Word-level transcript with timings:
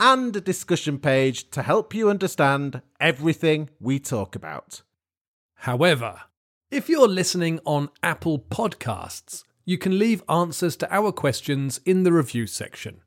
and 0.00 0.34
a 0.34 0.40
discussion 0.40 0.98
page 0.98 1.50
to 1.50 1.62
help 1.62 1.94
you 1.94 2.08
understand 2.08 2.80
everything 2.98 3.68
we 3.78 4.00
talk 4.00 4.34
about. 4.34 4.82
However, 5.56 6.22
if 6.70 6.88
you're 6.88 7.06
listening 7.06 7.60
on 7.66 7.90
Apple 8.02 8.38
Podcasts, 8.38 9.44
you 9.66 9.76
can 9.76 9.98
leave 9.98 10.22
answers 10.28 10.74
to 10.76 10.92
our 10.92 11.12
questions 11.12 11.80
in 11.84 12.02
the 12.02 12.12
review 12.12 12.46
section. 12.46 13.02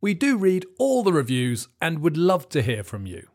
We 0.00 0.14
do 0.14 0.38
read 0.38 0.64
all 0.78 1.02
the 1.02 1.12
reviews 1.12 1.68
and 1.80 1.98
would 1.98 2.16
love 2.16 2.48
to 2.48 2.62
hear 2.62 2.82
from 2.82 3.06
you. 3.06 3.28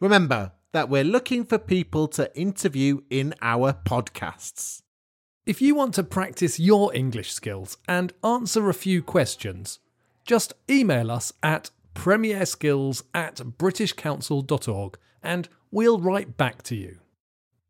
Remember 0.00 0.52
that 0.72 0.88
we're 0.88 1.04
looking 1.04 1.44
for 1.44 1.58
people 1.58 2.08
to 2.08 2.36
interview 2.36 3.02
in 3.08 3.34
our 3.40 3.72
podcasts. 3.72 4.82
If 5.46 5.62
you 5.62 5.74
want 5.74 5.94
to 5.94 6.02
practice 6.02 6.58
your 6.58 6.94
English 6.94 7.32
skills 7.32 7.76
and 7.86 8.12
answer 8.24 8.68
a 8.68 8.74
few 8.74 9.02
questions, 9.02 9.78
just 10.24 10.54
email 10.68 11.10
us 11.10 11.32
at 11.42 11.70
premierskills 11.94 13.02
at 13.14 13.36
britishcouncil.org 13.36 14.98
and 15.22 15.48
we'll 15.70 16.00
write 16.00 16.36
back 16.36 16.62
to 16.64 16.74
you. 16.74 16.98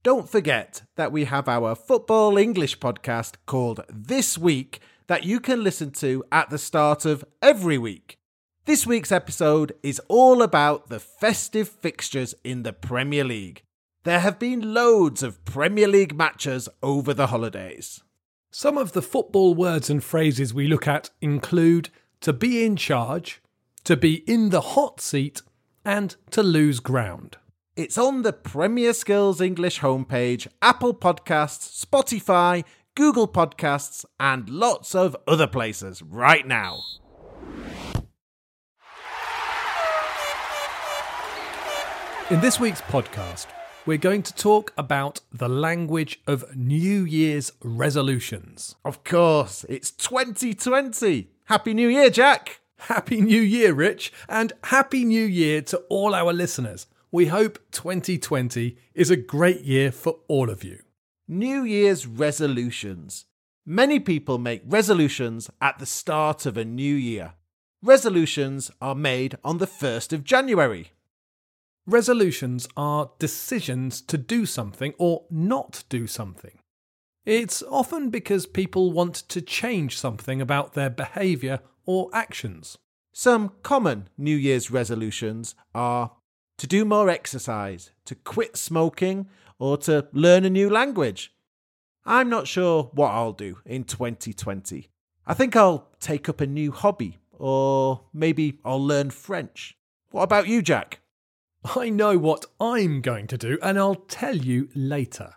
Don't 0.02 0.28
forget 0.28 0.82
that 0.96 1.12
we 1.12 1.24
have 1.24 1.48
our 1.48 1.74
football 1.74 2.36
English 2.36 2.78
podcast 2.78 3.34
called 3.46 3.84
This 3.88 4.36
Week 4.36 4.80
that 5.06 5.24
you 5.24 5.40
can 5.40 5.62
listen 5.62 5.90
to 5.92 6.24
at 6.32 6.50
the 6.50 6.58
start 6.58 7.04
of 7.04 7.24
every 7.40 7.78
week. 7.78 8.18
This 8.64 8.86
week's 8.86 9.12
episode 9.12 9.74
is 9.82 10.00
all 10.08 10.40
about 10.40 10.88
the 10.88 11.00
festive 11.00 11.68
fixtures 11.68 12.34
in 12.44 12.62
the 12.62 12.72
Premier 12.72 13.24
League. 13.24 13.62
There 14.04 14.20
have 14.20 14.38
been 14.38 14.72
loads 14.72 15.22
of 15.22 15.44
Premier 15.44 15.88
League 15.88 16.16
matches 16.16 16.68
over 16.82 17.12
the 17.12 17.28
holidays. 17.28 18.02
Some 18.50 18.78
of 18.78 18.92
the 18.92 19.02
football 19.02 19.54
words 19.54 19.90
and 19.90 20.02
phrases 20.02 20.54
we 20.54 20.68
look 20.68 20.86
at 20.86 21.10
include 21.20 21.90
to 22.20 22.32
be 22.32 22.64
in 22.64 22.76
charge, 22.76 23.41
to 23.84 23.96
be 23.96 24.16
in 24.30 24.50
the 24.50 24.60
hot 24.60 25.00
seat, 25.00 25.42
and 25.84 26.16
to 26.30 26.42
lose 26.42 26.80
ground. 26.80 27.36
It's 27.74 27.98
on 27.98 28.22
the 28.22 28.32
Premier 28.32 28.92
Skills 28.92 29.40
English 29.40 29.80
homepage, 29.80 30.46
Apple 30.60 30.94
Podcasts, 30.94 31.84
Spotify, 31.84 32.64
Google 32.94 33.26
Podcasts, 33.26 34.04
and 34.20 34.48
lots 34.48 34.94
of 34.94 35.16
other 35.26 35.46
places 35.46 36.02
right 36.02 36.46
now. 36.46 36.80
In 42.30 42.40
this 42.40 42.60
week's 42.60 42.80
podcast, 42.82 43.46
we're 43.84 43.98
going 43.98 44.22
to 44.22 44.34
talk 44.34 44.72
about 44.78 45.20
the 45.32 45.48
language 45.48 46.20
of 46.26 46.56
New 46.56 47.04
Year's 47.04 47.52
resolutions. 47.62 48.76
Of 48.84 49.02
course, 49.04 49.66
it's 49.68 49.90
2020. 49.90 51.28
Happy 51.46 51.74
New 51.74 51.88
Year, 51.88 52.08
Jack. 52.08 52.61
Happy 52.86 53.20
New 53.20 53.40
Year, 53.40 53.72
Rich, 53.72 54.12
and 54.28 54.52
Happy 54.64 55.04
New 55.04 55.24
Year 55.24 55.62
to 55.62 55.78
all 55.88 56.16
our 56.16 56.32
listeners. 56.32 56.88
We 57.12 57.26
hope 57.26 57.60
2020 57.70 58.76
is 58.92 59.08
a 59.08 59.16
great 59.16 59.60
year 59.60 59.92
for 59.92 60.18
all 60.26 60.50
of 60.50 60.64
you. 60.64 60.80
New 61.28 61.62
Year's 61.62 62.08
resolutions. 62.08 63.26
Many 63.64 64.00
people 64.00 64.36
make 64.38 64.62
resolutions 64.66 65.48
at 65.60 65.78
the 65.78 65.86
start 65.86 66.44
of 66.44 66.56
a 66.56 66.64
new 66.64 66.96
year. 66.96 67.34
Resolutions 67.84 68.72
are 68.80 68.96
made 68.96 69.38
on 69.44 69.58
the 69.58 69.68
1st 69.68 70.12
of 70.12 70.24
January. 70.24 70.90
Resolutions 71.86 72.66
are 72.76 73.12
decisions 73.20 74.00
to 74.02 74.18
do 74.18 74.44
something 74.44 74.92
or 74.98 75.22
not 75.30 75.84
do 75.88 76.08
something. 76.08 76.58
It's 77.24 77.62
often 77.70 78.10
because 78.10 78.46
people 78.46 78.90
want 78.90 79.14
to 79.14 79.40
change 79.40 79.96
something 79.96 80.40
about 80.40 80.74
their 80.74 80.90
behaviour 80.90 81.60
or 81.86 82.10
actions. 82.12 82.78
Some 83.12 83.52
common 83.62 84.08
New 84.18 84.34
Year's 84.34 84.72
resolutions 84.72 85.54
are 85.72 86.12
to 86.58 86.66
do 86.66 86.84
more 86.84 87.08
exercise, 87.08 87.92
to 88.06 88.16
quit 88.16 88.56
smoking, 88.56 89.28
or 89.60 89.76
to 89.78 90.08
learn 90.12 90.44
a 90.44 90.50
new 90.50 90.68
language. 90.68 91.32
I'm 92.04 92.28
not 92.28 92.48
sure 92.48 92.90
what 92.92 93.10
I'll 93.10 93.32
do 93.32 93.58
in 93.64 93.84
2020. 93.84 94.88
I 95.24 95.34
think 95.34 95.54
I'll 95.54 95.88
take 96.00 96.28
up 96.28 96.40
a 96.40 96.46
new 96.46 96.72
hobby, 96.72 97.18
or 97.30 98.02
maybe 98.12 98.58
I'll 98.64 98.84
learn 98.84 99.10
French. 99.10 99.76
What 100.10 100.24
about 100.24 100.48
you, 100.48 100.60
Jack? 100.60 100.98
I 101.76 101.90
know 101.90 102.18
what 102.18 102.46
I'm 102.60 103.00
going 103.00 103.28
to 103.28 103.38
do, 103.38 103.58
and 103.62 103.78
I'll 103.78 103.94
tell 103.94 104.36
you 104.36 104.68
later. 104.74 105.34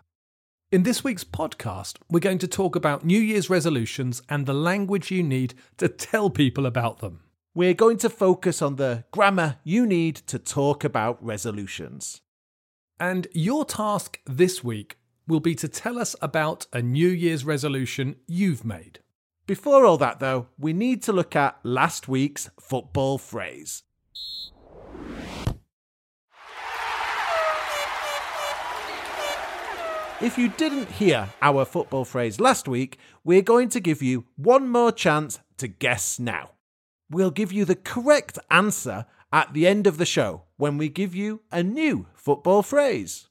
In 0.72 0.82
this 0.82 1.04
week's 1.04 1.22
podcast, 1.22 1.98
we're 2.10 2.18
going 2.18 2.38
to 2.38 2.48
talk 2.48 2.74
about 2.74 3.04
New 3.04 3.20
Year's 3.20 3.48
resolutions 3.48 4.20
and 4.28 4.46
the 4.46 4.52
language 4.52 5.12
you 5.12 5.22
need 5.22 5.54
to 5.76 5.88
tell 5.88 6.28
people 6.28 6.66
about 6.66 6.98
them. 6.98 7.20
We're 7.54 7.72
going 7.72 7.98
to 7.98 8.10
focus 8.10 8.60
on 8.60 8.74
the 8.74 9.04
grammar 9.12 9.58
you 9.62 9.86
need 9.86 10.16
to 10.26 10.40
talk 10.40 10.82
about 10.82 11.24
resolutions. 11.24 12.20
And 12.98 13.28
your 13.32 13.64
task 13.64 14.18
this 14.26 14.64
week 14.64 14.98
will 15.28 15.38
be 15.38 15.54
to 15.54 15.68
tell 15.68 16.00
us 16.00 16.16
about 16.20 16.66
a 16.72 16.82
New 16.82 17.10
Year's 17.10 17.44
resolution 17.44 18.16
you've 18.26 18.64
made. 18.64 18.98
Before 19.46 19.86
all 19.86 19.98
that, 19.98 20.18
though, 20.18 20.48
we 20.58 20.72
need 20.72 21.00
to 21.04 21.12
look 21.12 21.36
at 21.36 21.60
last 21.62 22.08
week's 22.08 22.50
football 22.58 23.18
phrase. 23.18 23.84
If 30.18 30.38
you 30.38 30.48
didn't 30.48 30.92
hear 30.92 31.28
our 31.42 31.66
football 31.66 32.06
phrase 32.06 32.40
last 32.40 32.66
week, 32.66 32.98
we're 33.22 33.42
going 33.42 33.68
to 33.68 33.80
give 33.80 34.02
you 34.02 34.24
one 34.36 34.66
more 34.66 34.90
chance 34.90 35.40
to 35.58 35.68
guess 35.68 36.18
now. 36.18 36.52
We'll 37.10 37.30
give 37.30 37.52
you 37.52 37.66
the 37.66 37.76
correct 37.76 38.38
answer 38.50 39.04
at 39.30 39.52
the 39.52 39.66
end 39.66 39.86
of 39.86 39.98
the 39.98 40.06
show 40.06 40.44
when 40.56 40.78
we 40.78 40.88
give 40.88 41.14
you 41.14 41.42
a 41.52 41.62
new 41.62 42.06
football 42.14 42.62
phrase. 42.62 43.28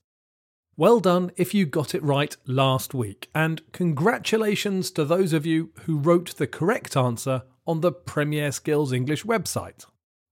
Well 0.78 1.00
done 1.00 1.32
if 1.38 1.56
you 1.56 1.66
got 1.66 1.96
it 1.96 2.04
right 2.04 2.38
last 2.46 2.94
week, 2.94 3.30
and 3.34 3.64
congratulations 3.72 4.92
to 4.92 5.06
those 5.06 5.34
of 5.34 5.44
you 5.44 5.72
who 5.86 5.98
wrote 5.98 6.36
the 6.36 6.46
correct 6.46 6.96
answer 6.96 7.42
on 7.66 7.82
the 7.82 7.92
Premier 7.92 8.52
Skills 8.52 8.94
English 8.94 9.24
website. 9.24 9.88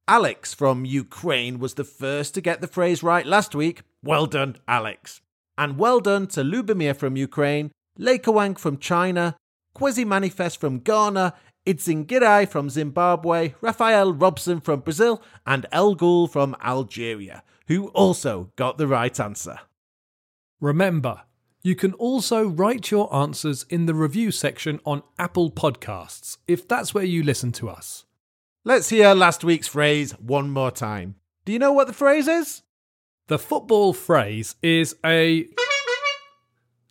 Alex 0.07 0.53
from 0.53 0.85
Ukraine 0.85 1.57
was 1.57 1.73
the 1.73 1.83
first 1.83 2.35
to 2.35 2.41
get 2.41 2.61
the 2.61 2.67
phrase 2.67 3.01
right 3.01 3.25
last 3.25 3.55
week. 3.55 3.81
Well 4.03 4.27
done, 4.27 4.57
Alex. 4.67 5.21
And 5.57 5.77
well 5.77 5.99
done 5.99 6.27
to 6.27 6.41
Lubomir 6.41 6.95
from 6.95 7.15
Ukraine, 7.15 7.71
Lekawang 7.99 8.57
from 8.57 8.77
China, 8.77 9.37
Kwezi 9.75 10.05
Manifest 10.05 10.59
from 10.59 10.79
Ghana, 10.79 11.33
Idzingirai 11.65 12.47
from 12.49 12.69
Zimbabwe, 12.69 13.53
Raphael 13.61 14.13
Robson 14.13 14.59
from 14.59 14.81
Brazil, 14.81 15.21
and 15.45 15.65
El 15.71 15.95
Ghul 15.95 16.29
from 16.29 16.55
Algeria, 16.61 17.43
who 17.67 17.87
also 17.89 18.51
got 18.55 18.77
the 18.77 18.87
right 18.87 19.17
answer. 19.19 19.59
Remember, 20.59 21.21
you 21.61 21.75
can 21.75 21.93
also 21.93 22.47
write 22.47 22.91
your 22.91 23.13
answers 23.15 23.65
in 23.69 23.85
the 23.85 23.93
review 23.93 24.31
section 24.31 24.79
on 24.85 25.03
Apple 25.17 25.49
Podcasts 25.49 26.37
if 26.47 26.67
that's 26.67 26.93
where 26.93 27.05
you 27.05 27.23
listen 27.23 27.51
to 27.53 27.69
us. 27.69 28.05
Let's 28.65 28.89
hear 28.89 29.13
last 29.13 29.43
week's 29.43 29.67
phrase 29.67 30.11
one 30.19 30.49
more 30.49 30.71
time. 30.71 31.15
Do 31.45 31.53
you 31.53 31.59
know 31.59 31.73
what 31.73 31.87
the 31.87 31.93
phrase 31.93 32.27
is? 32.27 32.63
The 33.27 33.39
football 33.39 33.93
phrase 33.93 34.57
is 34.61 34.97
a. 35.05 35.47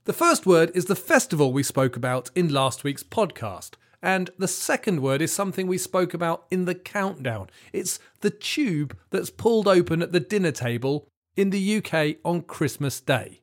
The 0.04 0.14
first 0.14 0.46
word 0.46 0.70
is 0.74 0.86
the 0.86 0.96
festival 0.96 1.52
we 1.52 1.62
spoke 1.62 1.94
about 1.94 2.30
in 2.34 2.48
last 2.48 2.84
week's 2.84 3.02
podcast. 3.02 3.72
And 4.02 4.30
the 4.38 4.48
second 4.48 5.02
word 5.02 5.20
is 5.20 5.30
something 5.30 5.66
we 5.66 5.76
spoke 5.76 6.14
about 6.14 6.46
in 6.50 6.64
the 6.64 6.74
countdown. 6.74 7.50
It's 7.74 8.00
the 8.20 8.30
tube 8.30 8.96
that's 9.10 9.28
pulled 9.28 9.68
open 9.68 10.00
at 10.00 10.12
the 10.12 10.20
dinner 10.20 10.52
table 10.52 11.06
in 11.36 11.50
the 11.50 11.76
UK 11.76 12.16
on 12.24 12.42
Christmas 12.42 12.98
Day. 12.98 13.42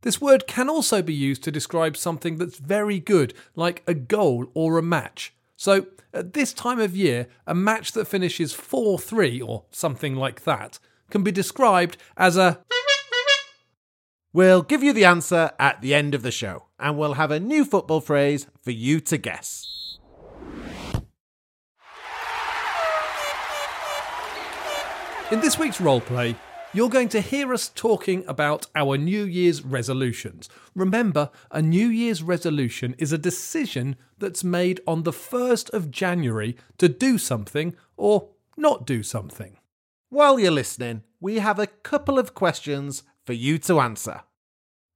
This 0.00 0.18
word 0.18 0.46
can 0.46 0.70
also 0.70 1.02
be 1.02 1.14
used 1.14 1.44
to 1.44 1.52
describe 1.52 1.98
something 1.98 2.38
that's 2.38 2.56
very 2.56 3.00
good, 3.00 3.34
like 3.54 3.82
a 3.86 3.92
goal 3.92 4.46
or 4.54 4.78
a 4.78 4.82
match. 4.82 5.34
So, 5.56 5.88
at 6.14 6.32
this 6.32 6.54
time 6.54 6.80
of 6.80 6.96
year, 6.96 7.28
a 7.46 7.54
match 7.54 7.92
that 7.92 8.08
finishes 8.08 8.54
4 8.54 8.98
3 8.98 9.42
or 9.42 9.64
something 9.70 10.16
like 10.16 10.44
that 10.44 10.78
can 11.12 11.22
be 11.22 11.30
described 11.30 11.96
as 12.16 12.36
a. 12.36 12.58
We'll 14.32 14.62
give 14.62 14.82
you 14.82 14.94
the 14.94 15.04
answer 15.04 15.52
at 15.58 15.82
the 15.82 15.94
end 15.94 16.14
of 16.14 16.22
the 16.22 16.30
show, 16.30 16.64
and 16.80 16.98
we'll 16.98 17.14
have 17.14 17.30
a 17.30 17.38
new 17.38 17.66
football 17.66 18.00
phrase 18.00 18.46
for 18.62 18.70
you 18.70 18.98
to 19.00 19.18
guess. 19.18 19.98
In 25.30 25.40
this 25.40 25.58
week's 25.58 25.78
roleplay, 25.78 26.34
you're 26.72 26.88
going 26.88 27.10
to 27.10 27.20
hear 27.20 27.52
us 27.52 27.68
talking 27.68 28.24
about 28.26 28.66
our 28.74 28.96
New 28.96 29.24
Year's 29.24 29.62
resolutions. 29.62 30.48
Remember, 30.74 31.30
a 31.50 31.60
New 31.60 31.88
Year's 31.88 32.22
resolution 32.22 32.94
is 32.98 33.12
a 33.12 33.18
decision 33.18 33.96
that's 34.18 34.42
made 34.42 34.80
on 34.86 35.02
the 35.02 35.12
1st 35.12 35.68
of 35.70 35.90
January 35.90 36.56
to 36.78 36.88
do 36.88 37.18
something 37.18 37.76
or 37.98 38.30
not 38.56 38.86
do 38.86 39.02
something. 39.02 39.58
While 40.12 40.38
you're 40.38 40.50
listening, 40.50 41.04
we 41.22 41.38
have 41.38 41.58
a 41.58 41.66
couple 41.66 42.18
of 42.18 42.34
questions 42.34 43.02
for 43.24 43.32
you 43.32 43.56
to 43.60 43.80
answer. 43.80 44.20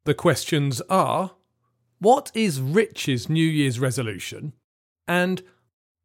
The 0.05 0.13
questions 0.13 0.83
are 0.91 1.37
What 1.99 2.31
is 2.35 2.61
Rich's 2.61 3.27
New 3.27 3.47
Year's 3.47 3.81
resolution? 3.81 4.53
And 5.09 5.43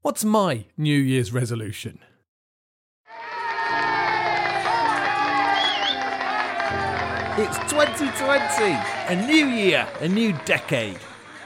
what's 0.02 0.24
my 0.24 0.68
New 0.78 0.98
Year's 0.98 1.34
resolution? 1.34 2.00
It's 7.38 7.58
2020, 7.70 8.78
a 9.10 9.28
new 9.28 9.46
year, 9.46 9.90
a 10.00 10.08
new 10.08 10.32
decade. 10.46 11.00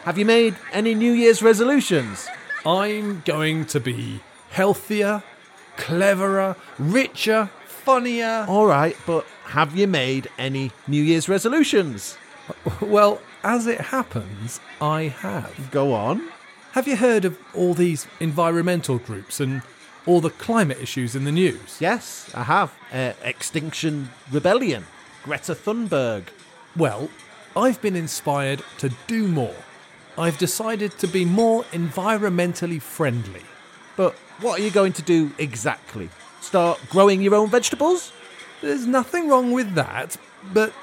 Have 0.04 0.20
you 0.20 0.26
made 0.26 0.56
any 0.72 0.94
New 0.94 1.14
Year's 1.14 1.42
resolutions? 1.42 2.28
I'm 2.64 3.24
going 3.26 3.66
to 3.66 3.80
be 3.80 4.22
healthier, 4.52 5.24
cleverer, 5.77 6.56
richer, 6.80 7.50
funnier. 7.66 8.45
All 8.48 8.66
right, 8.66 8.95
but 9.06 9.25
have 9.45 9.77
you 9.77 9.88
made 9.88 10.27
any 10.38 10.72
New 10.88 11.01
Year's 11.04 11.30
resolutions? 11.30 12.18
Well, 12.81 13.22
as 13.44 13.68
it 13.68 13.81
happens, 13.81 14.60
I 14.81 15.04
have. 15.04 15.72
Go 15.72 15.94
on. 15.94 16.30
Have 16.74 16.88
you 16.88 16.95
heard 16.98 17.25
of 17.25 17.38
all 17.54 17.74
these 17.74 18.07
environmental 18.19 18.98
groups 18.98 19.39
and 19.39 19.62
all 20.06 20.22
the 20.22 20.30
climate 20.30 20.80
issues 20.81 21.16
in 21.16 21.24
the 21.24 21.31
news? 21.31 21.78
Yes, 21.80 22.30
I 22.36 22.44
have. 22.44 22.74
Uh, 22.92 23.13
Extinction 23.24 24.10
Rebellion, 24.31 24.86
Greta 25.24 25.56
Thunberg. 25.56 26.24
Well, 26.75 27.10
I've 27.56 27.81
been 27.81 27.95
inspired 27.95 28.63
to 28.80 28.89
do 29.07 29.28
more. 29.28 29.56
I've 30.18 30.38
decided 30.38 30.98
to 31.00 31.07
be 31.07 31.24
more 31.25 31.63
environmentally 31.66 32.81
friendly. 32.81 33.44
But 33.95 34.16
what 34.42 34.60
are 34.60 34.64
you 34.64 34.72
going 34.72 34.94
to 34.94 35.02
do 35.02 35.32
exactly? 35.38 36.10
Start 36.42 36.80
growing 36.90 37.22
your 37.22 37.36
own 37.36 37.50
vegetables? 37.50 38.12
There's 38.62 38.86
nothing 38.86 39.30
wrong 39.30 39.52
with 39.52 39.74
that, 39.76 40.18
but 40.54 40.74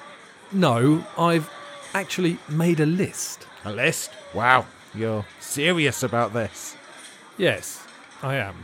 no, 0.51 1.05
I've 1.19 1.51
actually 1.95 2.39
made 2.49 2.81
a 2.81 2.87
list. 2.87 3.47
A 3.65 3.73
list? 3.73 4.11
Wow, 4.35 4.67
you're 4.95 5.25
serious 5.41 6.03
about 6.03 6.33
this. 6.33 6.77
Yes, 7.37 7.87
I 8.23 8.37
am. 8.37 8.57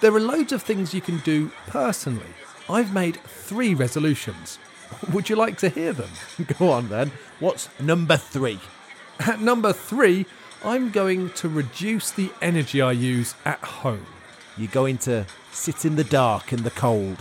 There 0.00 0.14
are 0.14 0.20
loads 0.20 0.52
of 0.52 0.62
things 0.62 0.94
you 0.94 1.00
can 1.00 1.18
do 1.18 1.50
personally. 1.66 2.34
I've 2.68 2.92
made 2.92 3.20
three 3.22 3.74
resolutions. 3.74 4.58
Would 5.12 5.28
you 5.28 5.36
like 5.36 5.58
to 5.58 5.68
hear 5.68 5.92
them? 5.92 6.10
Go 6.58 6.70
on 6.70 6.88
then. 6.88 7.12
What's 7.40 7.68
number 7.80 8.16
three? 8.16 8.60
At 9.20 9.40
number 9.40 9.72
three, 9.72 10.26
I'm 10.64 10.90
going 10.90 11.30
to 11.30 11.48
reduce 11.48 12.10
the 12.10 12.30
energy 12.40 12.80
I 12.80 12.92
use 12.92 13.34
at 13.44 13.60
home. 13.60 14.06
You're 14.56 14.68
going 14.68 14.98
to 14.98 15.26
sit 15.50 15.84
in 15.84 15.96
the 15.96 16.04
dark 16.04 16.52
in 16.52 16.62
the 16.62 16.70
cold. 16.70 17.18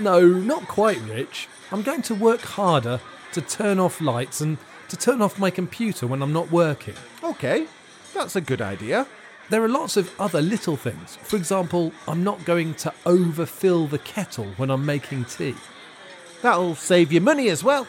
No, 0.00 0.26
not 0.26 0.68
quite, 0.68 1.00
Rich. 1.02 1.48
I'm 1.70 1.82
going 1.82 2.02
to 2.02 2.14
work 2.14 2.40
harder 2.40 3.00
to 3.32 3.40
turn 3.40 3.78
off 3.78 4.00
lights 4.00 4.40
and 4.40 4.58
to 4.88 4.96
turn 4.96 5.20
off 5.20 5.38
my 5.38 5.50
computer 5.50 6.06
when 6.06 6.22
I'm 6.22 6.32
not 6.32 6.50
working. 6.50 6.94
Okay, 7.22 7.66
that's 8.14 8.36
a 8.36 8.40
good 8.40 8.62
idea. 8.62 9.06
There 9.50 9.62
are 9.62 9.68
lots 9.68 9.96
of 9.96 10.12
other 10.20 10.42
little 10.42 10.76
things. 10.76 11.16
For 11.22 11.36
example, 11.36 11.92
I'm 12.06 12.22
not 12.22 12.44
going 12.44 12.74
to 12.74 12.92
overfill 13.06 13.86
the 13.86 13.98
kettle 13.98 14.48
when 14.56 14.70
I'm 14.70 14.84
making 14.84 15.24
tea. 15.24 15.54
That'll 16.42 16.74
save 16.74 17.12
you 17.12 17.20
money 17.20 17.48
as 17.48 17.64
well. 17.64 17.86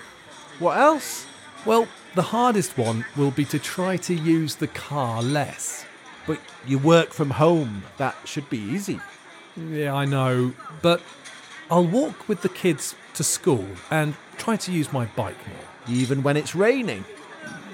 What 0.59 0.77
else? 0.77 1.25
Well, 1.65 1.87
the 2.15 2.21
hardest 2.21 2.77
one 2.77 3.05
will 3.15 3.31
be 3.31 3.45
to 3.45 3.59
try 3.59 3.97
to 3.97 4.13
use 4.13 4.55
the 4.55 4.67
car 4.67 5.21
less. 5.21 5.85
But 6.29 6.39
you 6.67 6.77
work 6.77 7.09
from 7.11 7.31
home. 7.31 7.83
That 7.97 8.15
should 8.25 8.47
be 8.51 8.59
easy. 8.59 8.99
Yeah, 9.57 9.95
I 9.95 10.05
know, 10.05 10.53
but 10.83 11.01
I'll 11.71 11.87
walk 11.87 12.29
with 12.29 12.43
the 12.43 12.49
kids 12.49 12.93
to 13.15 13.23
school 13.23 13.65
and 13.89 14.13
try 14.37 14.55
to 14.57 14.71
use 14.71 14.93
my 14.93 15.05
bike 15.05 15.41
more. 15.47 15.95
Even 15.97 16.21
when 16.21 16.37
it's 16.37 16.53
raining. 16.53 17.03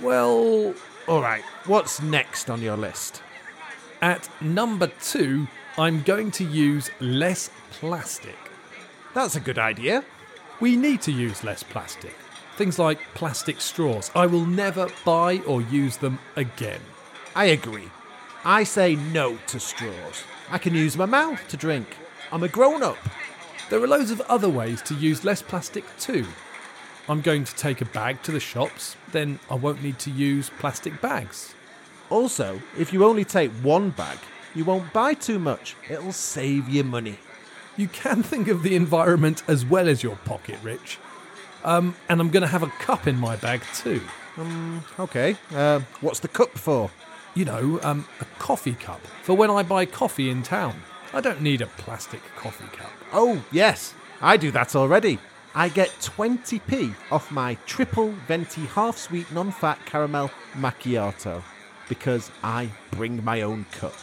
Well, 0.02 0.74
All 1.08 1.22
right, 1.22 1.44
what's 1.66 2.02
next 2.02 2.50
on 2.50 2.62
your 2.62 2.78
list? 2.78 3.22
at 4.02 4.30
number 4.42 4.88
two, 5.02 5.48
I'm 5.78 6.02
going 6.04 6.32
to 6.32 6.44
use 6.46 6.90
less 7.00 7.50
plastic. 7.72 8.38
That's 9.14 9.36
a 9.36 9.40
good 9.40 9.60
idea. 9.60 10.04
We 10.62 10.76
need 10.76 11.02
to 11.04 11.12
use 11.12 11.44
less 11.44 11.64
plastic. 11.64 12.16
Things 12.56 12.80
like 12.80 13.00
plastic 13.16 13.60
straws. 13.60 14.12
I 14.16 14.28
will 14.28 14.46
never 14.46 14.88
buy 15.04 15.40
or 15.48 15.62
use 15.62 15.98
them 15.98 16.20
again. 16.38 16.82
I 17.36 17.46
agree. 17.46 17.90
I 18.48 18.64
say 18.64 18.94
no 18.96 19.40
to 19.48 19.60
straws. 19.60 20.24
I 20.52 20.60
can 20.60 20.76
use 20.76 20.96
my 20.96 21.08
mouth 21.08 21.48
to 21.48 21.58
drink. 21.58 21.98
I'm 22.32 22.44
a 22.44 22.48
grown 22.48 22.84
up. 22.84 23.00
There 23.72 23.82
are 23.82 23.88
loads 23.88 24.12
of 24.12 24.22
other 24.22 24.48
ways 24.48 24.84
to 24.84 24.94
use 24.94 25.26
less 25.26 25.42
plastic 25.42 25.84
too. 25.98 26.28
I'm 27.10 27.22
going 27.22 27.44
to 27.44 27.56
take 27.56 27.82
a 27.82 27.86
bag 27.86 28.22
to 28.22 28.32
the 28.32 28.40
shops, 28.40 28.98
then 29.12 29.40
I 29.50 29.56
won't 29.56 29.82
need 29.82 29.98
to 29.98 30.12
use 30.12 30.52
plastic 30.60 31.02
bags. 31.02 31.56
Also, 32.12 32.62
if 32.78 32.94
you 32.94 33.04
only 33.04 33.26
take 33.26 33.50
one 33.64 33.90
bag, 33.90 34.20
you 34.54 34.64
won't 34.64 34.94
buy 34.94 35.16
too 35.16 35.40
much. 35.40 35.76
It'll 35.90 36.12
save 36.12 36.70
you 36.70 36.84
money. 36.84 37.18
You 37.78 37.88
can 37.88 38.22
think 38.32 38.48
of 38.48 38.62
the 38.62 38.76
environment 38.76 39.42
as 39.48 39.66
well 39.66 39.90
as 39.90 40.04
your 40.04 40.18
pocket, 40.18 40.60
Rich. 40.62 41.00
Um, 41.64 41.96
and 42.08 42.22
I'm 42.22 42.30
going 42.30 42.42
to 42.42 42.48
have 42.48 42.62
a 42.62 42.68
cup 42.68 43.08
in 43.08 43.18
my 43.18 43.38
bag 43.38 43.62
too. 43.74 44.02
Okay, 45.00 45.36
uh, 45.52 45.80
what's 46.02 46.20
the 46.20 46.28
cup 46.28 46.52
for? 46.52 46.92
You 47.36 47.46
know, 47.46 47.80
um, 47.84 48.08
a 48.22 48.26
coffee 48.40 48.74
cup 48.74 49.02
for 49.22 49.36
when 49.36 49.52
I 49.52 49.62
buy 49.62 49.86
coffee 49.86 50.30
in 50.30 50.42
town. 50.42 50.76
I 51.14 51.22
don't 51.22 51.42
need 51.42 51.62
a 51.62 51.68
plastic 51.68 52.22
coffee 52.36 52.76
cup. 52.76 52.90
Oh, 53.14 53.44
yes, 53.52 53.94
I 54.22 54.38
do 54.38 54.52
that 54.52 54.76
already. 54.76 55.20
I 55.54 55.70
get 55.70 55.90
20p 56.02 56.96
off 57.12 57.32
my 57.32 57.56
triple 57.66 58.12
venti 58.28 58.66
half 58.66 58.98
sweet 58.98 59.32
non 59.32 59.52
fat 59.52 59.80
caramel 59.86 60.32
macchiato 60.54 61.44
because 61.88 62.32
I 62.44 62.70
bring 62.92 63.24
my 63.24 63.42
own 63.42 63.66
cup. 63.72 63.96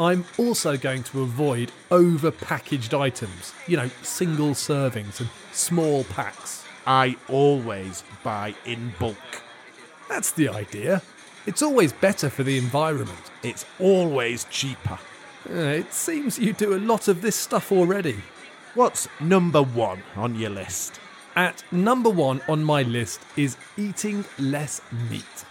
I'm 0.00 0.24
also 0.38 0.76
going 0.76 1.02
to 1.04 1.22
avoid 1.22 1.72
over 1.90 2.30
packaged 2.30 2.94
items, 2.94 3.52
you 3.66 3.76
know, 3.76 3.88
single 4.02 4.50
servings 4.50 5.20
and 5.20 5.28
small 5.52 6.04
packs. 6.04 6.64
I 6.86 7.16
always 7.28 8.04
buy 8.22 8.54
in 8.64 8.94
bulk. 8.98 9.16
That's 10.08 10.30
the 10.32 10.48
idea. 10.48 11.02
It's 11.48 11.62
always 11.62 11.94
better 11.94 12.28
for 12.28 12.42
the 12.42 12.58
environment. 12.58 13.32
It's 13.42 13.64
always 13.80 14.44
cheaper. 14.50 14.98
Uh, 15.48 15.80
it 15.80 15.94
seems 15.94 16.38
you 16.38 16.52
do 16.52 16.74
a 16.74 16.78
lot 16.78 17.08
of 17.08 17.22
this 17.22 17.36
stuff 17.36 17.72
already. 17.72 18.16
What's 18.74 19.08
number 19.18 19.62
one 19.62 20.02
on 20.14 20.34
your 20.34 20.50
list? 20.50 21.00
At 21.34 21.64
number 21.72 22.10
one 22.10 22.42
on 22.50 22.62
my 22.64 22.82
list 22.82 23.22
is 23.34 23.56
eating 23.78 24.26
less 24.38 24.82
meat. 25.08 25.46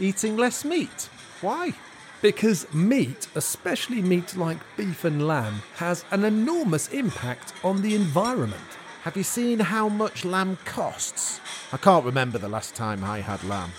Eating 0.00 0.38
less 0.38 0.64
meat. 0.64 1.10
Why? 1.42 1.74
Because 2.22 2.72
meat, 2.72 3.28
especially 3.34 4.00
meat 4.00 4.34
like 4.38 4.60
beef 4.78 5.04
and 5.04 5.28
lamb, 5.28 5.60
has 5.74 6.06
an 6.10 6.24
enormous 6.24 6.88
impact 6.88 7.52
on 7.62 7.82
the 7.82 7.94
environment. 7.94 8.78
Have 9.02 9.18
you 9.18 9.24
seen 9.24 9.58
how 9.58 9.90
much 9.90 10.24
lamb 10.24 10.56
costs? 10.64 11.38
I 11.70 11.76
can't 11.76 12.06
remember 12.06 12.38
the 12.38 12.48
last 12.48 12.74
time 12.74 13.04
I 13.04 13.20
had 13.20 13.44
lamb. 13.44 13.72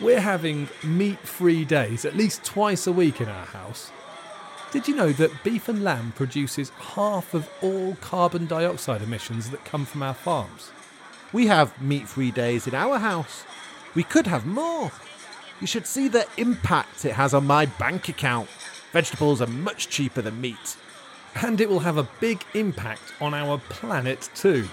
We're 0.00 0.20
having 0.20 0.70
meat 0.82 1.18
free 1.18 1.66
days 1.66 2.06
at 2.06 2.16
least 2.16 2.42
twice 2.42 2.86
a 2.86 2.92
week 2.92 3.20
in 3.20 3.28
our 3.28 3.44
house. 3.44 3.90
Did 4.72 4.88
you 4.88 4.96
know 4.96 5.12
that 5.12 5.44
beef 5.44 5.68
and 5.68 5.84
lamb 5.84 6.12
produces 6.16 6.70
half 6.70 7.34
of 7.34 7.50
all 7.60 7.96
carbon 7.96 8.46
dioxide 8.46 9.02
emissions 9.02 9.50
that 9.50 9.66
come 9.66 9.84
from 9.84 10.02
our 10.02 10.14
farms? 10.14 10.70
We 11.34 11.48
have 11.48 11.80
meat 11.82 12.08
free 12.08 12.30
days 12.30 12.66
in 12.66 12.74
our 12.74 12.98
house. 12.98 13.44
We 13.94 14.02
could 14.02 14.26
have 14.26 14.46
more. 14.46 14.90
You 15.60 15.66
should 15.66 15.86
see 15.86 16.08
the 16.08 16.26
impact 16.38 17.04
it 17.04 17.12
has 17.12 17.34
on 17.34 17.46
my 17.46 17.66
bank 17.66 18.08
account. 18.08 18.48
Vegetables 18.92 19.42
are 19.42 19.46
much 19.46 19.90
cheaper 19.90 20.22
than 20.22 20.40
meat. 20.40 20.76
And 21.42 21.60
it 21.60 21.68
will 21.68 21.80
have 21.80 21.98
a 21.98 22.08
big 22.20 22.42
impact 22.54 23.12
on 23.20 23.34
our 23.34 23.58
planet 23.58 24.30
too. 24.34 24.66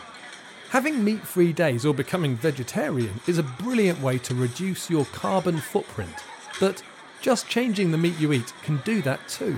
Having 0.69 1.01
meat 1.01 1.21
free 1.21 1.53
days 1.53 1.85
or 1.85 1.93
becoming 1.93 2.35
vegetarian 2.35 3.21
is 3.25 3.37
a 3.37 3.43
brilliant 3.43 4.01
way 4.01 4.17
to 4.17 4.35
reduce 4.35 4.89
your 4.89 5.05
carbon 5.05 5.59
footprint. 5.59 6.25
But 6.59 6.83
just 7.21 7.47
changing 7.47 7.91
the 7.91 7.97
meat 7.97 8.19
you 8.19 8.33
eat 8.33 8.51
can 8.63 8.81
do 8.83 9.01
that 9.03 9.25
too. 9.29 9.57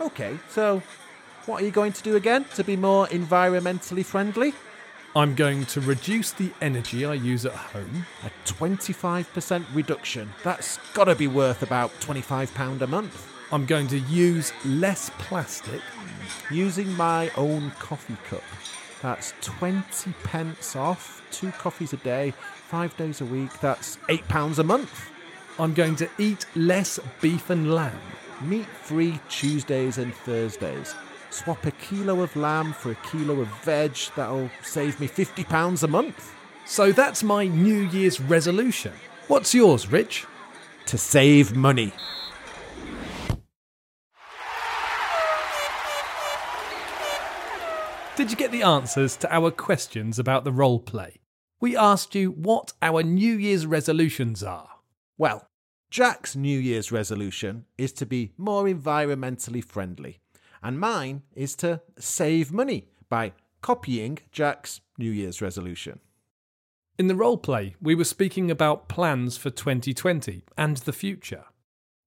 Okay, 0.00 0.38
so 0.48 0.82
what 1.44 1.60
are 1.60 1.64
you 1.66 1.70
going 1.70 1.92
to 1.92 2.02
do 2.02 2.16
again 2.16 2.46
to 2.54 2.64
be 2.64 2.74
more 2.74 3.06
environmentally 3.08 4.02
friendly? 4.02 4.54
I'm 5.14 5.34
going 5.34 5.66
to 5.66 5.80
reduce 5.82 6.32
the 6.32 6.50
energy 6.62 7.04
I 7.04 7.14
use 7.14 7.44
at 7.44 7.52
home. 7.52 8.06
A 8.24 8.30
25% 8.50 9.64
reduction. 9.74 10.32
That's 10.42 10.78
got 10.94 11.04
to 11.04 11.14
be 11.14 11.26
worth 11.26 11.62
about 11.62 11.90
£25 12.00 12.80
a 12.80 12.86
month. 12.86 13.30
I'm 13.52 13.66
going 13.66 13.88
to 13.88 13.98
use 13.98 14.54
less 14.64 15.10
plastic. 15.18 15.82
Using 16.50 16.90
my 16.94 17.30
own 17.36 17.72
coffee 17.78 18.16
cup. 18.28 18.42
That's 19.02 19.34
20 19.42 20.12
pence 20.24 20.74
off, 20.74 21.22
two 21.30 21.52
coffees 21.52 21.92
a 21.92 21.98
day, 21.98 22.32
five 22.68 22.96
days 22.96 23.20
a 23.20 23.24
week. 23.24 23.50
That's 23.60 23.98
£8 24.08 24.58
a 24.58 24.64
month. 24.64 25.10
I'm 25.58 25.74
going 25.74 25.96
to 25.96 26.08
eat 26.18 26.46
less 26.54 26.98
beef 27.20 27.50
and 27.50 27.74
lamb. 27.74 28.00
Meat 28.42 28.66
free 28.66 29.20
Tuesdays 29.28 29.98
and 29.98 30.14
Thursdays. 30.14 30.94
Swap 31.30 31.64
a 31.66 31.70
kilo 31.72 32.20
of 32.20 32.34
lamb 32.36 32.72
for 32.72 32.90
a 32.90 32.94
kilo 32.96 33.40
of 33.40 33.48
veg. 33.62 33.96
That'll 34.14 34.50
save 34.62 35.00
me 35.00 35.08
£50 35.08 35.82
a 35.82 35.88
month. 35.88 36.34
So 36.64 36.92
that's 36.92 37.22
my 37.22 37.46
New 37.46 37.82
Year's 37.88 38.20
resolution. 38.20 38.92
What's 39.28 39.54
yours, 39.54 39.90
Rich? 39.90 40.26
To 40.86 40.98
save 40.98 41.54
money. 41.56 41.92
Did 48.16 48.30
you 48.30 48.36
get 48.38 48.50
the 48.50 48.62
answers 48.62 49.14
to 49.18 49.30
our 49.30 49.50
questions 49.50 50.18
about 50.18 50.44
the 50.44 50.52
role 50.52 50.80
play? 50.80 51.20
We 51.60 51.76
asked 51.76 52.14
you 52.14 52.30
what 52.30 52.72
our 52.80 53.02
New 53.02 53.34
Year's 53.34 53.66
resolutions 53.66 54.42
are. 54.42 54.70
Well, 55.18 55.50
Jack's 55.90 56.34
New 56.34 56.58
Year's 56.58 56.90
resolution 56.90 57.66
is 57.76 57.92
to 57.92 58.06
be 58.06 58.32
more 58.38 58.64
environmentally 58.64 59.62
friendly, 59.62 60.20
and 60.62 60.80
mine 60.80 61.24
is 61.34 61.54
to 61.56 61.82
save 61.98 62.54
money 62.54 62.88
by 63.10 63.34
copying 63.60 64.18
Jack's 64.32 64.80
New 64.96 65.10
Year's 65.10 65.42
resolution. 65.42 66.00
In 66.98 67.08
the 67.08 67.16
role 67.16 67.36
play, 67.36 67.76
we 67.82 67.94
were 67.94 68.04
speaking 68.04 68.50
about 68.50 68.88
plans 68.88 69.36
for 69.36 69.50
2020 69.50 70.42
and 70.56 70.78
the 70.78 70.92
future. 70.94 71.44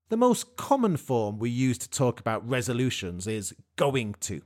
The 0.09 0.17
most 0.17 0.55
common 0.55 0.97
form 0.97 1.37
we 1.37 1.51
use 1.51 1.77
to 1.77 1.89
talk 1.89 2.19
about 2.19 2.49
resolutions 2.49 3.27
is 3.27 3.53
going 3.75 4.15
to. 4.21 4.41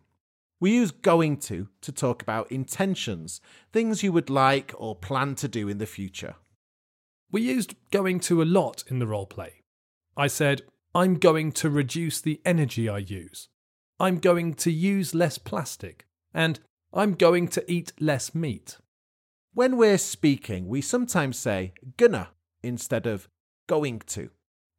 We 0.63 0.75
use 0.75 0.91
going 0.91 1.39
to 1.49 1.67
to 1.81 1.91
talk 1.91 2.21
about 2.21 2.49
intentions, 2.49 3.41
things 3.73 4.01
you 4.01 4.13
would 4.13 4.29
like 4.29 4.73
or 4.77 4.95
plan 4.95 5.35
to 5.35 5.49
do 5.49 5.67
in 5.67 5.77
the 5.77 5.85
future. 5.85 6.35
We 7.29 7.41
used 7.41 7.75
going 7.91 8.21
to 8.21 8.41
a 8.41 8.45
lot 8.45 8.85
in 8.87 8.99
the 8.99 9.05
role 9.05 9.25
play. 9.25 9.63
I 10.15 10.27
said, 10.27 10.61
I'm 10.95 11.15
going 11.15 11.51
to 11.51 11.69
reduce 11.69 12.21
the 12.21 12.39
energy 12.45 12.87
I 12.87 12.99
use. 12.99 13.49
I'm 13.99 14.19
going 14.19 14.53
to 14.53 14.71
use 14.71 15.13
less 15.13 15.37
plastic. 15.37 16.05
And 16.33 16.61
I'm 16.93 17.15
going 17.15 17.49
to 17.49 17.69
eat 17.69 17.91
less 17.99 18.33
meat. 18.33 18.77
When 19.53 19.75
we're 19.75 19.97
speaking, 19.97 20.69
we 20.69 20.79
sometimes 20.79 21.37
say 21.37 21.73
gonna 21.97 22.29
instead 22.63 23.05
of 23.05 23.27
going 23.67 23.99
to. 24.15 24.29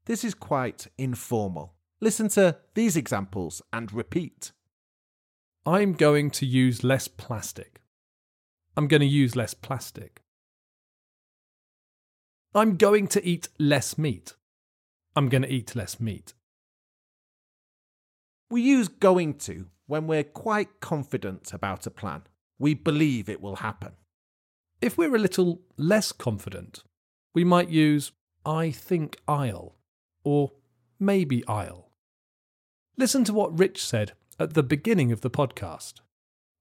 This 0.07 0.25
is 0.25 0.33
quite 0.33 0.87
informal. 0.97 1.75
Listen 2.01 2.31
to 2.31 2.57
these 2.73 2.97
examples 2.97 3.61
and 3.71 3.93
repeat. 3.93 4.53
I'm 5.67 5.95
going 5.95 6.31
to 6.33 6.45
use 6.45 6.85
less 6.85 7.09
plastic. 7.09 7.81
I'm 8.77 8.87
going 8.87 9.01
to 9.01 9.07
use 9.07 9.35
less 9.35 9.55
plastic. 9.55 10.23
I'm 12.55 12.77
going 12.77 13.09
to 13.09 13.27
eat 13.27 13.49
less 13.59 13.97
meat. 13.97 14.35
I'm 15.17 15.31
going 15.31 15.43
to 15.43 15.51
eat 15.51 15.75
less 15.75 15.99
meat. 15.99 16.35
We 18.51 18.61
use 18.61 18.89
going 18.89 19.35
to 19.39 19.67
when 19.87 20.07
we're 20.07 20.23
quite 20.25 20.81
confident 20.81 21.55
about 21.55 21.87
a 21.87 21.91
plan. 21.91 22.25
We 22.59 22.75
believe 22.75 23.29
it 23.29 23.41
will 23.41 23.57
happen. 23.57 23.93
If 24.83 24.99
we're 24.99 25.17
a 25.17 25.19
little 25.19 25.63
less 25.79 26.13
confident, 26.13 26.85
we 27.35 27.43
might 27.43 27.71
use 27.71 28.13
I 28.45 28.71
think 28.71 29.17
I'll 29.27 29.77
or 30.25 30.53
maybe 31.01 31.43
I'll. 31.49 31.91
Listen 32.99 33.25
to 33.25 33.33
what 33.33 33.59
Rich 33.59 33.83
said 33.83 34.13
at 34.39 34.55
the 34.55 34.63
beginning 34.63 35.13
of 35.13 35.21
the 35.21 35.31
podcast. 35.31 35.95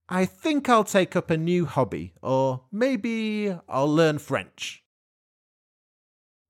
I 0.10 0.26
think 0.26 0.70
I'll 0.70 0.84
take 0.84 1.16
up 1.16 1.30
a 1.30 1.38
new 1.38 1.66
hobby, 1.66 2.14
or 2.22 2.64
maybe 2.72 3.56
I'll 3.70 3.94
learn 3.94 4.20
French. 4.20 4.84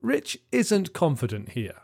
Rich 0.02 0.40
isn't 0.52 0.94
confident 0.94 1.50
here. 1.50 1.76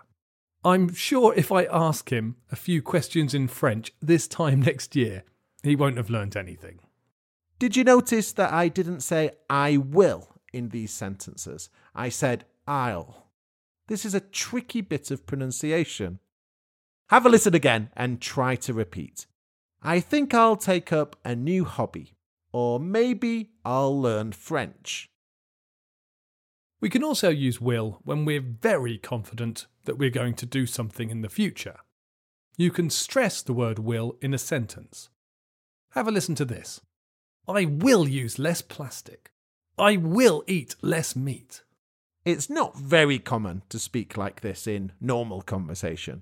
I'm 0.65 0.93
sure 0.93 1.33
if 1.35 1.51
I 1.51 1.63
ask 1.65 2.11
him 2.11 2.35
a 2.51 2.57
few 2.57 2.81
questions 2.81 3.33
in 3.33 3.47
French 3.47 3.93
this 4.01 4.27
time 4.27 4.61
next 4.63 4.95
year, 4.95 5.23
he 5.63 5.75
won't 5.75 5.97
have 5.97 6.09
learnt 6.09 6.35
anything. 6.35 6.79
Did 7.59 7.75
you 7.75 7.83
notice 7.83 8.31
that 8.33 8.51
I 8.51 8.67
didn't 8.67 9.01
say 9.01 9.31
I 9.49 9.77
will 9.77 10.35
in 10.51 10.69
these 10.69 10.91
sentences? 10.91 11.69
I 11.93 12.09
said 12.09 12.45
I'll. 12.67 13.27
This 13.87 14.05
is 14.05 14.13
a 14.13 14.19
tricky 14.19 14.81
bit 14.81 15.11
of 15.11 15.25
pronunciation. 15.25 16.19
Have 17.09 17.25
a 17.25 17.29
listen 17.29 17.55
again 17.55 17.89
and 17.95 18.21
try 18.21 18.55
to 18.57 18.71
repeat. 18.71 19.25
I 19.81 19.99
think 19.99 20.31
I'll 20.35 20.55
take 20.55 20.93
up 20.93 21.15
a 21.25 21.35
new 21.35 21.65
hobby, 21.65 22.13
or 22.53 22.79
maybe 22.79 23.49
I'll 23.65 23.99
learn 23.99 24.31
French. 24.31 25.09
We 26.79 26.87
can 26.87 27.03
also 27.03 27.29
use 27.29 27.59
will 27.59 27.99
when 28.03 28.25
we're 28.25 28.39
very 28.39 28.99
confident 28.99 29.65
that 29.85 29.97
we're 29.97 30.11
going 30.11 30.35
to 30.35 30.45
do 30.45 30.67
something 30.67 31.09
in 31.09 31.21
the 31.21 31.29
future. 31.29 31.77
You 32.57 32.69
can 32.69 32.91
stress 32.91 33.41
the 33.41 33.53
word 33.53 33.79
will 33.79 34.15
in 34.21 34.35
a 34.35 34.37
sentence. 34.37 35.09
Have 35.93 36.07
a 36.07 36.11
listen 36.11 36.35
to 36.35 36.45
this 36.45 36.81
I 37.47 37.65
will 37.65 38.07
use 38.07 38.37
less 38.37 38.61
plastic. 38.61 39.31
I 39.79 39.97
will 39.97 40.43
eat 40.45 40.75
less 40.83 41.15
meat. 41.15 41.63
It's 42.23 42.51
not 42.51 42.77
very 42.77 43.17
common 43.17 43.63
to 43.69 43.79
speak 43.79 44.15
like 44.15 44.41
this 44.41 44.67
in 44.67 44.91
normal 45.01 45.41
conversation. 45.41 46.21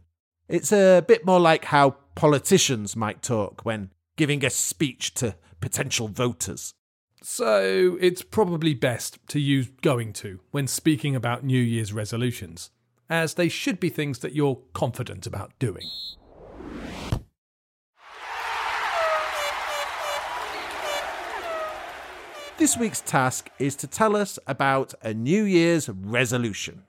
It's 0.50 0.72
a 0.72 1.04
bit 1.06 1.26
more 1.26 1.42
like 1.42 1.66
how 1.66 1.98
politicians 2.16 2.96
might 2.96 3.22
talk 3.22 3.66
when 3.66 3.92
giving 4.16 4.46
a 4.46 4.50
speech 4.50 5.14
to 5.16 5.36
potential 5.60 6.08
voters. 6.08 6.74
So 7.22 7.98
it's 8.00 8.22
probably 8.22 8.74
best 8.74 9.20
to 9.28 9.42
use 9.42 9.68
going 9.82 10.14
to 10.14 10.40
when 10.52 10.68
speaking 10.68 11.18
about 11.18 11.44
New 11.44 11.60
Year's 11.62 11.92
resolutions, 11.92 12.72
as 13.10 13.34
they 13.34 13.50
should 13.50 13.78
be 13.78 13.90
things 13.90 14.20
that 14.20 14.36
you're 14.36 14.62
confident 14.72 15.28
about 15.28 15.52
doing. 15.60 15.84
This 22.58 22.78
week's 22.78 23.02
task 23.02 23.50
is 23.60 23.76
to 23.76 23.88
tell 23.88 24.16
us 24.16 24.40
about 24.48 24.94
a 25.02 25.14
New 25.14 25.44
Year's 25.44 25.90
resolution. 25.90 26.84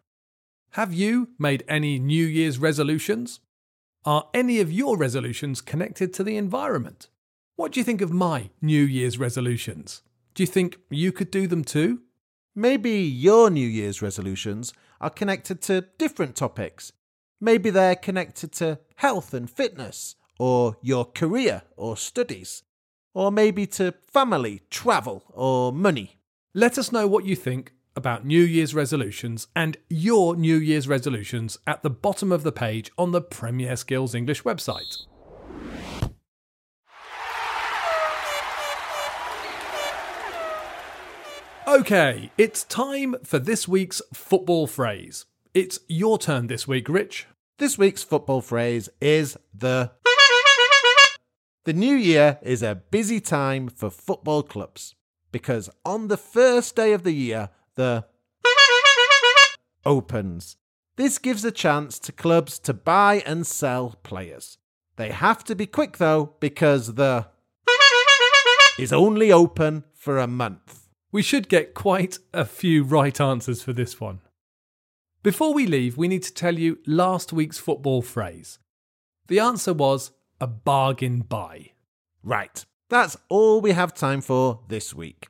Have 0.72 0.94
you 0.94 1.30
made 1.40 1.64
any 1.66 1.98
New 1.98 2.24
Year's 2.24 2.60
resolutions? 2.60 3.40
Are 4.08 4.30
any 4.32 4.58
of 4.60 4.72
your 4.72 4.96
resolutions 4.96 5.60
connected 5.60 6.14
to 6.14 6.24
the 6.24 6.38
environment? 6.38 7.08
What 7.56 7.72
do 7.72 7.80
you 7.80 7.84
think 7.84 8.00
of 8.00 8.10
my 8.10 8.48
New 8.62 8.82
Year's 8.82 9.18
resolutions? 9.18 10.00
Do 10.32 10.42
you 10.42 10.46
think 10.46 10.78
you 10.88 11.12
could 11.12 11.30
do 11.30 11.46
them 11.46 11.62
too? 11.62 12.00
Maybe 12.54 13.02
your 13.02 13.50
New 13.50 13.68
Year's 13.68 14.00
resolutions 14.00 14.72
are 14.98 15.10
connected 15.10 15.60
to 15.60 15.88
different 15.98 16.36
topics. 16.36 16.90
Maybe 17.38 17.68
they're 17.68 17.96
connected 17.96 18.50
to 18.52 18.78
health 18.96 19.34
and 19.34 19.50
fitness, 19.50 20.16
or 20.38 20.78
your 20.80 21.04
career 21.04 21.64
or 21.76 21.94
studies, 21.98 22.62
or 23.12 23.30
maybe 23.30 23.66
to 23.66 23.92
family, 24.10 24.62
travel, 24.70 25.22
or 25.34 25.70
money. 25.70 26.16
Let 26.54 26.78
us 26.78 26.90
know 26.90 27.06
what 27.06 27.26
you 27.26 27.36
think 27.36 27.74
about 27.98 28.24
New 28.24 28.42
Year's 28.42 28.74
resolutions 28.74 29.48
and 29.56 29.76
your 29.90 30.36
New 30.36 30.56
Year's 30.56 30.86
resolutions 30.86 31.58
at 31.66 31.82
the 31.82 31.90
bottom 31.90 32.30
of 32.30 32.44
the 32.44 32.52
page 32.52 32.90
on 32.96 33.10
the 33.10 33.20
Premier 33.20 33.74
Skills 33.76 34.14
English 34.14 34.44
website. 34.44 35.04
Okay, 41.66 42.30
it's 42.38 42.64
time 42.64 43.16
for 43.24 43.40
this 43.40 43.66
week's 43.66 44.00
football 44.14 44.68
phrase. 44.68 45.26
It's 45.52 45.80
your 45.88 46.16
turn 46.16 46.46
this 46.46 46.68
week, 46.68 46.88
Rich. 46.88 47.26
This 47.58 47.76
week's 47.76 48.04
football 48.04 48.40
phrase 48.40 48.88
is 49.00 49.36
the. 49.52 49.90
The 51.64 51.72
new 51.72 51.96
year 51.96 52.38
is 52.42 52.62
a 52.62 52.76
busy 52.76 53.20
time 53.20 53.68
for 53.68 53.90
football 53.90 54.42
clubs 54.42 54.94
because 55.32 55.68
on 55.84 56.08
the 56.08 56.16
first 56.16 56.74
day 56.74 56.92
of 56.92 57.02
the 57.02 57.12
year, 57.12 57.50
the 57.78 58.04
opens. 59.86 60.56
This 60.96 61.18
gives 61.18 61.44
a 61.44 61.52
chance 61.52 62.00
to 62.00 62.12
clubs 62.12 62.58
to 62.58 62.74
buy 62.74 63.22
and 63.24 63.46
sell 63.46 63.94
players. 64.02 64.58
They 64.96 65.10
have 65.10 65.44
to 65.44 65.54
be 65.54 65.66
quick 65.66 65.98
though 65.98 66.34
because 66.40 66.94
the 66.94 67.26
is 68.78 68.92
only 68.92 69.30
open 69.32 69.84
for 69.94 70.18
a 70.18 70.26
month. 70.26 70.88
We 71.12 71.22
should 71.22 71.48
get 71.48 71.72
quite 71.72 72.18
a 72.34 72.44
few 72.44 72.82
right 72.82 73.18
answers 73.20 73.62
for 73.62 73.72
this 73.72 74.00
one. 74.00 74.20
Before 75.22 75.54
we 75.54 75.64
leave, 75.64 75.96
we 75.96 76.08
need 76.08 76.24
to 76.24 76.34
tell 76.34 76.58
you 76.58 76.78
last 76.84 77.32
week's 77.32 77.58
football 77.58 78.02
phrase. 78.02 78.58
The 79.28 79.38
answer 79.38 79.72
was 79.72 80.10
a 80.40 80.48
bargain 80.48 81.20
buy. 81.20 81.72
Right, 82.24 82.64
that's 82.88 83.16
all 83.28 83.60
we 83.60 83.70
have 83.72 83.94
time 83.94 84.20
for 84.20 84.60
this 84.68 84.92
week. 84.92 85.28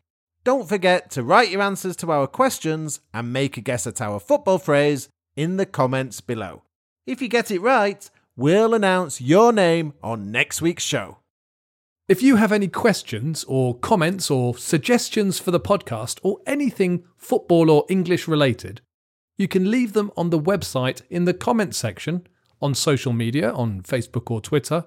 Don't 0.49 0.67
forget 0.67 1.11
to 1.11 1.23
write 1.23 1.50
your 1.50 1.61
answers 1.61 1.95
to 1.97 2.11
our 2.11 2.26
questions 2.26 3.00
and 3.12 3.35
make 3.35 3.59
a 3.59 3.61
guess 3.61 3.87
at 3.87 4.00
our 4.00 4.19
football 4.19 4.57
phrase 4.57 5.11
in 5.37 5.59
the 5.59 5.67
comments 5.67 6.23
below. 6.23 6.62
If 7.07 7.21
you 7.21 7.28
get 7.28 7.50
it 7.50 7.61
right, 7.61 8.09
we'll 8.35 8.73
announce 8.73 9.21
your 9.21 9.52
name 9.52 9.93
on 10.02 10.33
next 10.33 10.62
week's 10.62 10.85
show. 10.85 11.19
If 12.09 12.23
you 12.23 12.37
have 12.37 12.50
any 12.50 12.67
questions 12.67 13.45
or 13.47 13.78
comments 13.78 14.31
or 14.31 14.57
suggestions 14.57 15.38
for 15.38 15.50
the 15.50 15.61
podcast 15.61 16.19
or 16.23 16.38
anything 16.47 17.05
football 17.19 17.71
or 17.71 17.85
English 17.90 18.26
related, 18.26 18.81
you 19.37 19.49
can 19.49 19.71
leave 19.71 19.93
them 19.93 20.11
on 20.17 20.31
the 20.31 20.40
website 20.40 21.02
in 21.11 21.26
the 21.26 21.35
comments 21.35 21.76
section, 21.76 22.26
on 22.62 22.75
social 22.75 23.12
media, 23.12 23.52
on 23.52 23.83
Facebook 23.83 24.31
or 24.31 24.40
Twitter, 24.40 24.87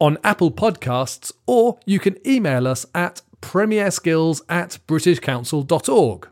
on 0.00 0.16
Apple 0.24 0.50
Podcasts, 0.50 1.32
or 1.46 1.78
you 1.84 1.98
can 1.98 2.16
email 2.26 2.66
us 2.66 2.86
at 2.94 3.20
premierskills 3.42 4.40
at 4.48 4.78
britishcouncil.org. 4.88 6.28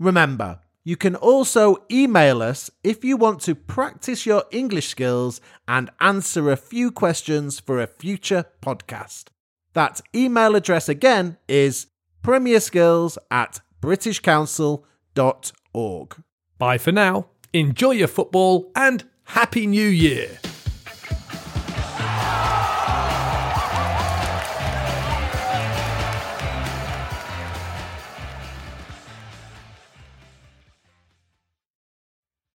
Remember, 0.00 0.58
you 0.82 0.96
can 0.96 1.14
also 1.14 1.76
email 1.90 2.42
us 2.42 2.70
if 2.82 3.04
you 3.04 3.16
want 3.16 3.40
to 3.42 3.54
practice 3.54 4.26
your 4.26 4.42
English 4.50 4.88
skills 4.88 5.40
and 5.68 5.90
answer 6.00 6.50
a 6.50 6.56
few 6.56 6.90
questions 6.90 7.60
for 7.60 7.80
a 7.80 7.86
future 7.86 8.46
podcast. 8.62 9.26
That 9.74 10.00
email 10.14 10.56
address 10.56 10.88
again 10.88 11.36
is 11.46 11.86
premierskills 12.24 13.18
at 13.30 13.60
britishcouncil.org. 13.80 16.22
Bye 16.58 16.78
for 16.78 16.92
now, 16.92 17.26
enjoy 17.52 17.90
your 17.92 18.08
football, 18.08 18.72
and 18.74 19.04
Happy 19.24 19.66
New 19.66 19.86
Year! 19.86 20.40